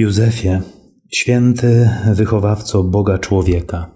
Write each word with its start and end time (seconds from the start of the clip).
Józefie, 0.00 0.60
święty 1.12 1.90
wychowawco 2.14 2.84
Boga 2.84 3.18
człowieka. 3.18 3.94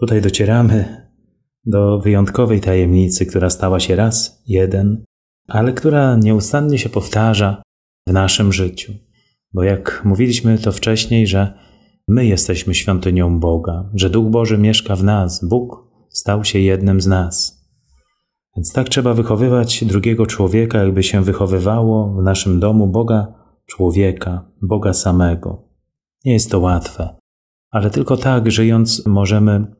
Tutaj 0.00 0.22
docieramy 0.22 1.06
do 1.64 1.98
wyjątkowej 1.98 2.60
tajemnicy, 2.60 3.26
która 3.26 3.50
stała 3.50 3.80
się 3.80 3.96
raz, 3.96 4.42
jeden, 4.46 5.04
ale 5.48 5.72
która 5.72 6.16
nieustannie 6.16 6.78
się 6.78 6.88
powtarza 6.88 7.62
w 8.08 8.12
naszym 8.12 8.52
życiu. 8.52 8.92
Bo 9.54 9.62
jak 9.62 10.02
mówiliśmy 10.04 10.58
to 10.58 10.72
wcześniej, 10.72 11.26
że 11.26 11.58
my 12.08 12.26
jesteśmy 12.26 12.74
świątynią 12.74 13.40
Boga, 13.40 13.90
że 13.94 14.10
Duch 14.10 14.30
Boży 14.30 14.58
mieszka 14.58 14.96
w 14.96 15.04
nas, 15.04 15.44
Bóg 15.48 15.88
stał 16.10 16.44
się 16.44 16.58
jednym 16.58 17.00
z 17.00 17.06
nas. 17.06 17.62
Więc 18.56 18.72
tak 18.72 18.88
trzeba 18.88 19.14
wychowywać 19.14 19.84
drugiego 19.84 20.26
człowieka, 20.26 20.78
jakby 20.78 21.02
się 21.02 21.22
wychowywało 21.22 22.14
w 22.14 22.22
naszym 22.22 22.60
domu 22.60 22.86
Boga 22.86 23.41
człowieka, 23.76 24.50
Boga 24.62 24.92
samego. 24.92 25.68
Nie 26.24 26.32
jest 26.32 26.50
to 26.50 26.60
łatwe, 26.60 27.16
ale 27.70 27.90
tylko 27.90 28.16
tak, 28.16 28.50
żyjąc, 28.50 29.06
możemy 29.06 29.74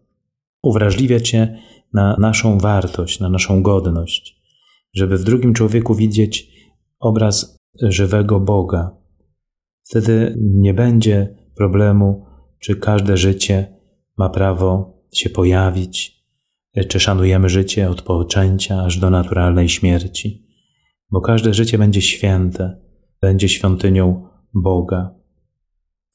uwrażliwiać 0.62 1.28
się 1.28 1.58
na 1.92 2.16
naszą 2.18 2.58
wartość, 2.58 3.20
na 3.20 3.28
naszą 3.28 3.62
godność, 3.62 4.42
żeby 4.94 5.18
w 5.18 5.24
drugim 5.24 5.54
człowieku 5.54 5.94
widzieć 5.94 6.50
obraz 7.00 7.56
żywego 7.82 8.40
Boga. 8.40 8.96
Wtedy 9.84 10.36
nie 10.38 10.74
będzie 10.74 11.36
problemu, 11.56 12.26
czy 12.58 12.76
każde 12.76 13.16
życie 13.16 13.76
ma 14.16 14.28
prawo 14.28 14.98
się 15.12 15.30
pojawić, 15.30 16.24
czy 16.88 17.00
szanujemy 17.00 17.48
życie 17.48 17.90
od 17.90 18.02
poczęcia 18.02 18.82
aż 18.82 18.98
do 18.98 19.10
naturalnej 19.10 19.68
śmierci, 19.68 20.46
bo 21.10 21.20
każde 21.20 21.54
życie 21.54 21.78
będzie 21.78 22.02
święte, 22.02 22.81
będzie 23.22 23.48
świątynią 23.48 24.28
Boga. 24.54 25.14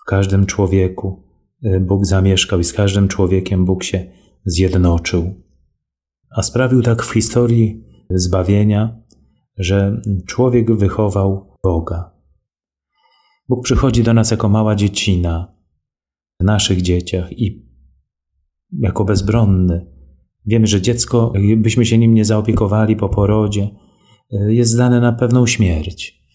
W 0.02 0.10
każdym 0.10 0.46
człowieku 0.46 1.24
y, 1.66 1.80
Bóg 1.80 2.06
zamieszkał 2.06 2.60
i 2.60 2.64
z 2.64 2.74
każdym 2.74 3.08
człowiekiem 3.08 3.66
Bóg 3.66 3.84
się 3.84 4.12
zjednoczył. 4.46 5.34
A 6.30 6.42
sprawił 6.42 6.82
tak 6.82 7.04
w 7.04 7.14
historii 7.14 7.84
zbawienia, 8.10 9.02
że 9.58 10.02
człowiek 10.26 10.76
wychował 10.76 11.54
Boga. 11.64 12.12
Bóg 13.50 13.64
przychodzi 13.64 14.04
do 14.04 14.14
nas 14.14 14.32
jako 14.32 14.50
mała 14.50 14.76
dziecina 14.76 15.56
w 16.40 16.44
naszych 16.44 16.82
dzieciach 16.82 17.40
i 17.40 17.68
jako 18.80 19.06
bezbronny. 19.06 19.86
Wiemy, 20.46 20.68
że 20.68 20.82
dziecko, 20.82 21.34
jakbyśmy 21.36 21.86
się 21.86 21.98
nim 21.98 22.14
nie 22.14 22.26
zaopiekowali 22.26 22.96
po 22.96 23.10
porodzie, 23.10 23.70
y, 24.34 24.54
jest 24.54 24.72
zdane 24.72 25.00
na 25.00 25.14
pewną 25.14 25.48
śmierć. 25.48 26.27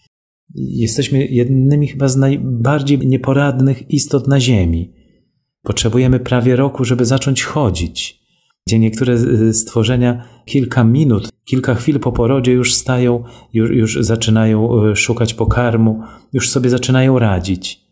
Jesteśmy 0.55 1.25
jednymi 1.25 1.87
chyba 1.87 2.07
z 2.07 2.17
najbardziej 2.17 2.99
nieporadnych 2.99 3.91
istot 3.91 4.27
na 4.27 4.39
Ziemi. 4.39 4.93
Potrzebujemy 5.61 6.19
prawie 6.19 6.55
roku, 6.55 6.85
żeby 6.85 7.05
zacząć 7.05 7.43
chodzić. 7.43 8.23
Gdzie 8.67 8.79
niektóre 8.79 9.17
stworzenia 9.53 10.23
kilka 10.45 10.83
minut, 10.83 11.29
kilka 11.45 11.75
chwil 11.75 11.99
po 11.99 12.11
porodzie 12.11 12.51
już 12.51 12.73
stają, 12.73 13.23
już, 13.53 13.69
już 13.69 13.97
zaczynają 14.01 14.83
e, 14.83 14.95
szukać 14.95 15.33
pokarmu, 15.33 16.01
już 16.33 16.49
sobie 16.49 16.69
zaczynają 16.69 17.19
radzić. 17.19 17.83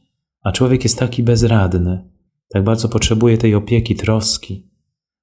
A 0.43 0.51
człowiek 0.51 0.83
jest 0.83 0.99
taki 0.99 1.23
bezradny, 1.23 2.09
tak 2.49 2.63
bardzo 2.63 2.89
potrzebuje 2.89 3.37
tej 3.37 3.55
opieki, 3.55 3.95
troski. 3.95 4.71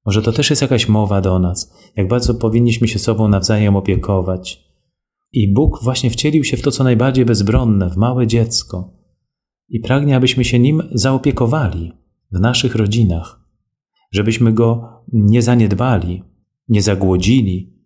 Może 0.07 0.23
to 0.23 0.33
też 0.33 0.51
jest 0.51 0.63
jakaś 0.63 0.89
mowa 0.89 1.21
do 1.21 1.39
nas, 1.39 1.73
jak 1.97 2.09
bardzo 2.09 2.35
powinniśmy 2.35 2.89
się 2.89 2.99
sobą 2.99 3.29
nawzajem 3.29 3.77
opiekować 3.77 4.68
i 5.33 5.53
Bóg 5.53 5.79
właśnie 5.83 6.11
wcielił 6.11 6.45
się 6.45 6.57
w 6.57 6.63
to, 6.63 6.71
co 6.71 6.85
najbardziej 6.85 7.25
bezbronne, 7.25 7.91
w 7.91 7.97
małe 7.97 8.27
dziecko. 8.27 8.95
I 9.69 9.81
pragnie, 9.81 10.17
abyśmy 10.17 10.45
się 10.45 10.59
nim 10.59 10.83
zaopiekowali 10.93 11.93
w 12.33 12.41
naszych 12.41 12.75
rodzinach, 12.75 13.41
żebyśmy 14.13 14.53
go 14.53 14.89
nie 15.13 15.43
zaniedbali, 15.43 16.23
nie 16.69 16.83
zagłodzili, 16.83 17.79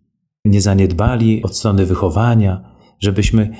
nie 0.45 0.61
zaniedbali 0.61 1.43
od 1.43 1.57
strony 1.57 1.85
wychowania, 1.85 2.75
żebyśmy 2.99 3.55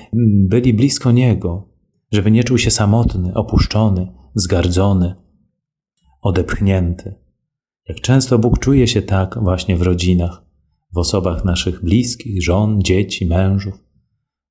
byli 0.48 0.74
blisko 0.74 1.12
Niego, 1.12 1.68
żeby 2.12 2.30
nie 2.30 2.44
czuł 2.44 2.58
się 2.58 2.70
samotny, 2.70 3.34
opuszczony, 3.34 4.12
zgardzony, 4.34 5.14
odepchnięty. 6.22 7.14
Jak 7.88 8.00
często 8.00 8.38
Bóg 8.38 8.58
czuje 8.58 8.86
się 8.86 9.02
tak 9.02 9.38
właśnie 9.42 9.76
w 9.76 9.82
rodzinach, 9.82 10.44
w 10.94 10.98
osobach 10.98 11.44
naszych 11.44 11.84
bliskich, 11.84 12.42
żon, 12.42 12.82
dzieci, 12.82 13.26
mężów, 13.26 13.83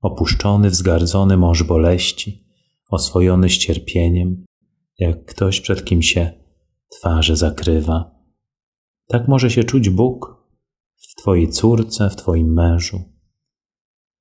opuszczony, 0.04 0.70
wzgardzony 0.70 1.38
mąż 1.38 1.64
boleści, 1.64 2.48
oswojony 2.90 3.50
z 3.50 3.58
cierpieniem, 3.58 4.46
jak 5.00 5.26
ktoś 5.26 5.62
przed 5.62 5.86
kim 5.86 6.02
się 6.02 6.32
twarze 6.90 7.36
zakrywa. 7.36 8.12
Tak 9.08 9.28
może 9.28 9.50
się 9.50 9.64
czuć 9.64 9.90
Bóg 9.90 10.44
w 10.96 11.16
Twojej 11.16 11.50
córce, 11.50 12.10
w 12.10 12.16
Twoim 12.16 12.54
mężu, 12.54 13.00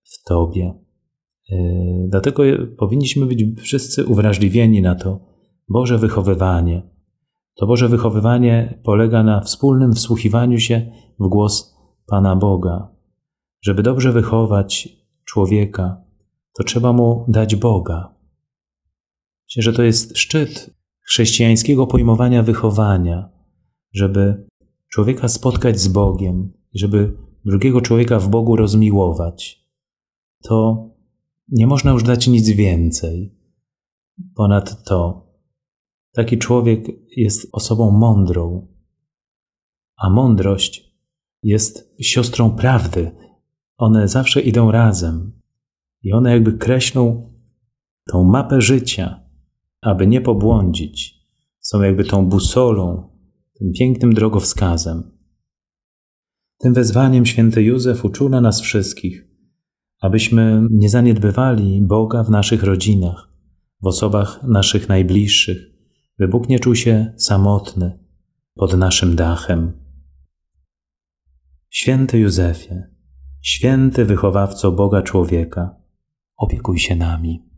w 0.03 0.25
Tobie. 0.25 0.75
Yy, 1.50 2.09
dlatego 2.09 2.42
powinniśmy 2.78 3.26
być 3.26 3.44
wszyscy 3.59 4.06
uwrażliwieni 4.06 4.82
na 4.82 4.94
to 4.94 5.21
Boże 5.69 5.98
wychowywanie. 5.98 6.82
To 7.56 7.66
Boże 7.66 7.88
wychowywanie 7.88 8.81
polega 8.84 9.22
na 9.22 9.41
wspólnym 9.41 9.92
wsłuchiwaniu 9.92 10.59
się 10.59 10.92
w 11.21 11.28
głos 11.28 11.76
Pana 12.06 12.37
Boga. 12.37 12.88
Żeby 13.60 13.82
dobrze 13.82 14.12
wychować 14.12 15.01
człowieka, 15.32 16.04
to 16.59 16.65
trzeba 16.65 16.93
mu 16.93 17.25
dać 17.28 17.56
Boga. 17.56 18.15
Myślę, 19.48 19.62
że 19.62 19.72
to 19.72 19.82
jest 19.82 20.19
szczyt 20.19 20.70
chrześcijańskiego 21.00 21.87
pojmowania 21.87 22.43
wychowania, 22.43 23.31
żeby 23.92 24.47
człowieka 24.88 25.28
spotkać 25.28 25.81
z 25.81 25.88
Bogiem, 25.88 26.53
żeby 26.75 27.16
drugiego 27.44 27.81
człowieka 27.81 28.19
w 28.19 28.28
Bogu 28.28 28.56
rozmiłować. 28.56 29.69
To 30.42 30.88
nie 31.48 31.66
można 31.66 31.91
już 31.91 32.03
dać 32.03 32.28
nic 32.28 32.48
więcej. 32.48 33.34
Ponad 34.34 34.84
to, 34.84 35.28
taki 36.12 36.38
człowiek 36.38 36.87
jest 37.16 37.48
osobą 37.53 37.91
mądrą, 37.91 38.69
a 39.97 40.10
mądrość 40.10 40.94
jest 41.42 41.94
siostrą 42.00 42.50
prawdy. 42.50 43.31
One 43.82 44.09
zawsze 44.09 44.41
idą 44.41 44.70
razem 44.70 45.32
i 46.03 46.12
one 46.12 46.31
jakby 46.31 46.53
kreślą 46.53 47.32
tą 48.10 48.25
mapę 48.25 48.60
życia, 48.60 49.20
aby 49.81 50.06
nie 50.06 50.20
pobłądzić. 50.20 51.26
Są 51.60 51.82
jakby 51.82 52.04
tą 52.04 52.26
busolą, 52.26 53.10
tym 53.59 53.72
pięknym 53.72 54.15
drogowskazem. 54.15 55.03
Tym 56.59 56.75
wezwaniem 56.75 57.26
święty 57.26 57.62
Józef 57.62 58.04
uczula 58.04 58.41
nas 58.41 58.60
wszystkich, 58.60 59.28
abyśmy 60.00 60.66
nie 60.71 60.88
zaniedbywali 60.88 61.82
Boga 61.82 62.25
w 62.25 62.31
naszych 62.31 62.62
rodzinach, 62.62 63.28
w 63.82 63.87
osobach 63.87 64.42
naszych 64.42 64.88
najbliższych, 64.88 65.59
by 66.19 66.28
Bóg 66.28 66.48
nie 66.48 66.59
czuł 66.59 66.75
się 66.75 67.15
samotny 67.16 67.98
pod 68.54 68.75
naszym 68.76 69.16
dachem. 69.16 69.72
Święty 71.71 72.19
Józefie, 72.19 72.92
święty 73.42 74.04
wychowawco 74.04 74.72
Boga 74.72 75.03
człowieka, 75.03 75.75
opiekuj 76.36 76.78
się 76.78 76.97
nami. 76.97 77.51